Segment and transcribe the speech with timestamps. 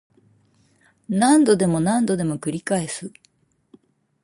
[1.09, 3.13] 何度でも何度でも繰り返す